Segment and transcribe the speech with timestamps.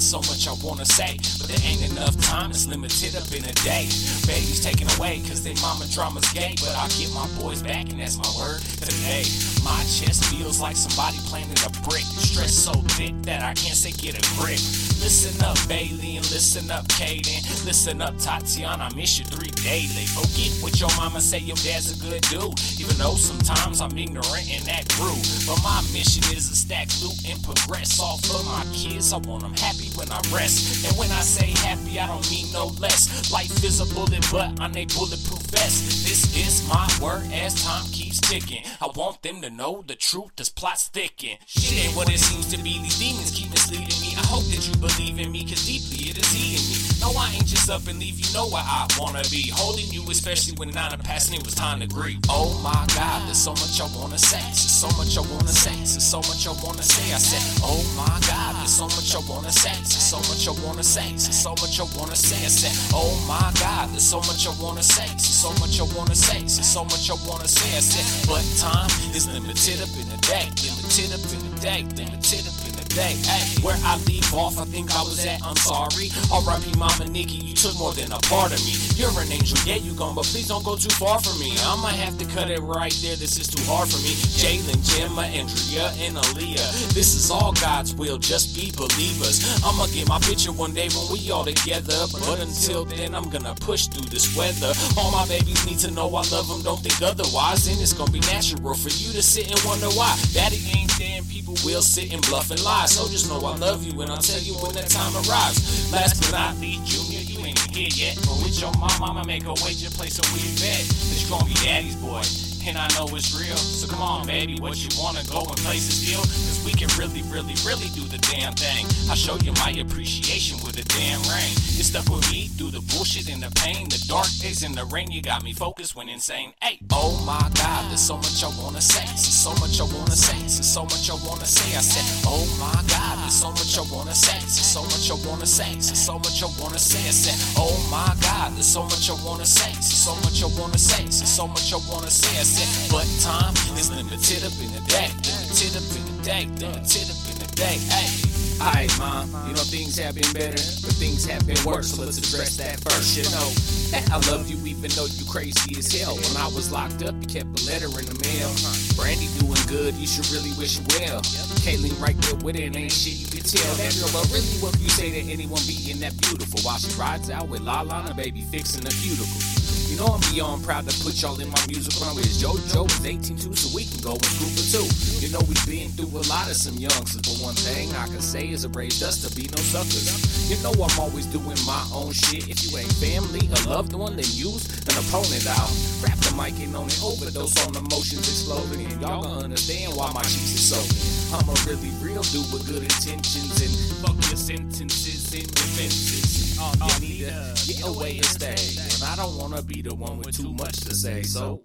[0.00, 3.52] so much I wanna say, but there ain't enough time, it's limited up in a
[3.64, 3.88] day.
[4.26, 8.00] Babies taken away, cause their mama drama's gay, but I'll get my boys back, and
[8.00, 9.24] that's my word today.
[9.64, 12.04] My chest feels like somebody planted a brick.
[12.04, 14.60] Stress so thick that I can't say get a grip.
[15.00, 17.64] Listen up, Bailey, and listen up, Kaden.
[17.64, 20.06] Listen up, Tatiana, I miss you three daily.
[20.06, 22.58] Forget what your mama say, your dad's a good dude.
[22.80, 25.22] Even though sometimes I'm ignorant in that groove.
[25.46, 28.00] But my mission is to stack loot and progress.
[28.00, 30.84] All for my kids, I want them happy when I rest.
[30.84, 33.30] And when I say happy, I don't mean no less.
[33.32, 36.04] Life is a bullet, but I'm a bulletproof vest.
[36.04, 38.64] This is my word as time keeps ticking.
[38.80, 41.38] I want them to know the truth, this plot's thicken.
[41.46, 42.82] Shit ain't what it seems to be.
[42.82, 44.16] These demons keep misleading me.
[44.18, 46.76] I hope that you believe in me, cause deeply it is eating me.
[47.00, 49.50] No, I ain't just up and leave you know where I wanna be.
[49.52, 52.18] Holding you, especially when nine are passing, it was time to grieve.
[52.28, 54.40] Oh my god, there's so much I wanna say.
[54.40, 55.74] There's so much I wanna say.
[55.76, 57.12] There's so much I wanna say.
[57.12, 59.76] I said, Oh my god, there's so much I wanna say.
[59.76, 61.08] There's so much I wanna say.
[61.12, 62.40] There's so much I wanna say.
[62.44, 65.06] I said, Oh my god, there's so much I wanna say.
[65.06, 66.40] There's so much I wanna say.
[66.40, 67.76] There's so much I wanna say.
[67.76, 70.48] I said, but time is limited up in a day.
[70.64, 71.80] Limited up in a day.
[71.94, 72.67] Limited up in a day.
[72.98, 75.40] Hey, where I leave off, I think I was at.
[75.46, 76.10] I'm sorry.
[76.34, 76.74] R.I.P.
[76.76, 78.74] Mama Nikki, you took more than a part of me.
[78.98, 81.54] You're an angel, yeah, you gone, but please don't go too far from me.
[81.62, 83.14] I might have to cut it right there.
[83.14, 84.18] This is too hard for me.
[84.34, 86.90] Jalen, Gemma, Andrea, and Aaliyah.
[86.92, 88.18] This is all God's will.
[88.18, 89.46] Just be believers.
[89.64, 91.94] I'ma get my picture one day when we all together.
[92.10, 94.72] But until then, I'm gonna push through this weather.
[94.98, 96.62] All my babies need to know I love them.
[96.62, 97.66] Don't think otherwise.
[97.66, 100.18] Then it's gonna be natural for you to sit and wonder why.
[100.34, 102.86] Daddy ain't there and people will sit and bluff and lie.
[102.86, 105.92] So just know I love you and I'll tell you when that time arrives.
[105.92, 108.16] Last but not least, Junior, you ain't here yet.
[108.26, 110.84] But with your mom, I'ma make a wager, place a weird bet.
[110.84, 112.47] That gonna be daddy's boy.
[112.68, 113.56] And I know it's real.
[113.56, 116.20] So come on, baby, what you wanna go and place a deal?
[116.20, 118.84] Cause we can really, really, really do the damn thing.
[119.08, 121.48] I show you my appreciation with a damn ring.
[121.72, 124.84] You stuck with me through the bullshit and the pain, the dark days and the
[124.84, 125.10] rain.
[125.10, 126.52] You got me focused when insane.
[126.60, 129.06] Hey, oh my god, there's so much I wanna say.
[129.16, 130.36] There's so much I wanna say.
[130.36, 131.72] There's so much I wanna say.
[131.72, 134.36] I said, oh my god, there's so much I wanna say.
[134.44, 135.72] There's so much I wanna say.
[135.72, 137.00] There's so much I wanna say.
[137.00, 139.72] I said, oh my god, there's so much I wanna say.
[139.72, 141.08] There's so much I wanna say.
[141.08, 142.28] There's so much I wanna say.
[142.58, 145.06] Said, but time is limited up in the day.
[145.22, 146.42] Limited up in the day.
[146.58, 147.78] Limited up in the day.
[147.86, 148.38] Hey.
[148.58, 152.18] Alright, mom, you know things have been better, but things have been worse, so let's
[152.18, 153.14] address that first.
[153.14, 153.46] You know,
[153.92, 156.16] I love you even though you crazy as hell.
[156.16, 158.52] When I was locked up, you kept a letter in the mail.
[158.96, 161.20] Brandy doing good, you should really wish her well.
[161.64, 163.72] Kayleen right there with it, ain't shit you can tell.
[163.80, 167.30] That girl, but really, what you say to anyone being that beautiful while she rides
[167.30, 169.40] out with Lala and her baby fixing the cuticle?
[169.88, 172.84] You know I'm beyond proud to put y'all in my music when I was JoJo
[172.84, 174.84] was 18 too, so we can go with group of two.
[175.24, 178.20] You know we've been through a lot of some youngsters, but one thing I can
[178.20, 180.12] say is it raised us to be no suckers.
[180.52, 182.52] You know I'm always doing my own shit.
[182.52, 185.70] If you ain't family, a loved one, then use an opponent out.
[186.02, 190.10] Grab the mic and on it, overdose on emotions exploding, and y'all gonna understand why
[190.12, 190.98] my cheeks is soaking.
[191.30, 193.70] I'm a really real dude with good intentions and
[194.02, 196.58] fuck your sentences and defenses.
[196.58, 198.58] You need to get away and stay.
[198.98, 201.22] And I don't wanna be the one with too much to say.
[201.22, 201.62] So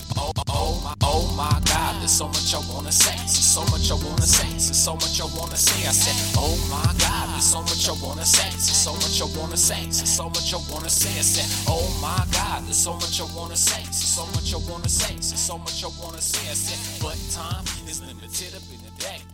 [2.12, 3.16] so much I wanna say.
[3.26, 4.58] So much I wanna say.
[4.58, 5.88] So much I wanna say.
[5.88, 8.50] I said, Oh my God, there's so much I wanna say.
[8.58, 9.90] So much I wanna say.
[9.90, 11.08] So much I wanna say.
[11.18, 13.82] I said, Oh my God, there's so much I wanna say.
[13.90, 15.16] So much I wanna say.
[15.20, 16.50] So much I wanna say.
[16.50, 19.31] I said, but time is limited up in a day.